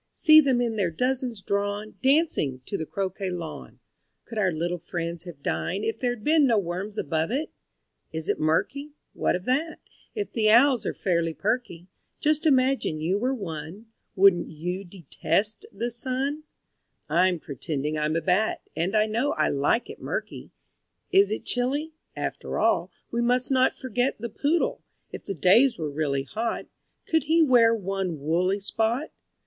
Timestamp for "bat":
18.21-18.63